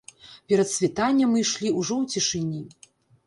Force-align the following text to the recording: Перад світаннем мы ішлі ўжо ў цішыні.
Перад 0.51 0.69
світаннем 0.75 1.29
мы 1.35 1.43
ішлі 1.45 1.73
ўжо 1.79 1.95
ў 1.99 2.17
цішыні. 2.17 2.61